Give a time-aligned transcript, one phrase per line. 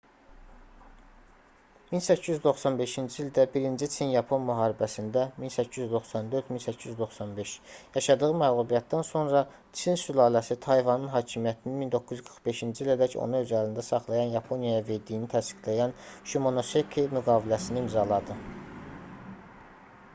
[1.97, 3.43] 1895-ci ildə
[3.87, 7.51] i çin-yapon müharibəsində 1894-1895
[7.99, 15.31] yaşadığı məğlubiyyətdən sonra tsin sülaləsi tayvanın hakimiyyətini 1945-ci ilədək onu öz əlində saxlayan yaponiyaya verdiyini
[15.35, 15.95] təsdiqləyən
[16.33, 18.39] şimonoseki müqaviləsini imzaladı